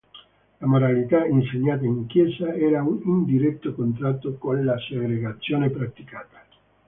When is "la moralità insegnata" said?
0.57-1.85